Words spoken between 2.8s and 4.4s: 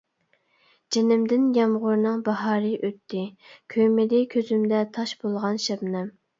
ئۆتتى، كۆيمىدى